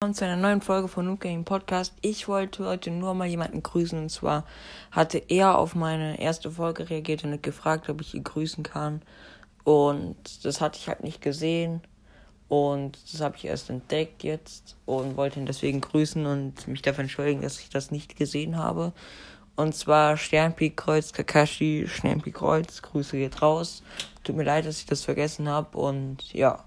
Willkommen 0.00 0.14
zu 0.14 0.26
einer 0.26 0.36
neuen 0.36 0.60
Folge 0.60 0.86
von 0.86 1.06
Noob 1.06 1.18
Gaming 1.18 1.42
Podcast. 1.42 1.92
Ich 2.02 2.28
wollte 2.28 2.64
heute 2.64 2.92
nur 2.92 3.14
mal 3.14 3.26
jemanden 3.26 3.64
grüßen 3.64 3.98
und 3.98 4.10
zwar 4.10 4.44
hatte 4.92 5.18
er 5.18 5.58
auf 5.58 5.74
meine 5.74 6.20
erste 6.20 6.52
Folge 6.52 6.88
reagiert 6.88 7.24
und 7.24 7.42
gefragt, 7.42 7.88
ob 7.88 8.00
ich 8.00 8.14
ihn 8.14 8.22
grüßen 8.22 8.62
kann. 8.62 9.02
Und 9.64 10.44
das 10.44 10.60
hatte 10.60 10.78
ich 10.78 10.86
halt 10.86 11.02
nicht 11.02 11.20
gesehen 11.20 11.80
und 12.46 12.96
das 13.12 13.20
habe 13.20 13.34
ich 13.38 13.46
erst 13.46 13.70
entdeckt 13.70 14.22
jetzt 14.22 14.76
und 14.86 15.16
wollte 15.16 15.40
ihn 15.40 15.46
deswegen 15.46 15.80
grüßen 15.80 16.26
und 16.26 16.68
mich 16.68 16.82
dafür 16.82 17.02
entschuldigen, 17.02 17.42
dass 17.42 17.58
ich 17.58 17.68
das 17.68 17.90
nicht 17.90 18.14
gesehen 18.14 18.56
habe. 18.56 18.92
Und 19.56 19.74
zwar 19.74 20.16
Sternpik 20.16 20.76
Kreuz 20.76 21.12
Kakashi, 21.12 21.86
Sternpik 21.88 22.34
Kreuz, 22.34 22.82
Grüße 22.82 23.16
geht 23.16 23.42
raus. 23.42 23.82
Tut 24.22 24.36
mir 24.36 24.44
leid, 24.44 24.64
dass 24.64 24.78
ich 24.78 24.86
das 24.86 25.02
vergessen 25.04 25.48
habe 25.48 25.76
und 25.76 26.32
ja. 26.32 26.64